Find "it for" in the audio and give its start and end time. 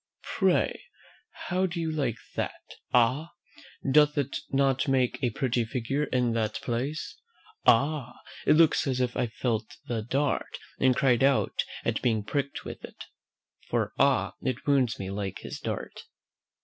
12.83-13.93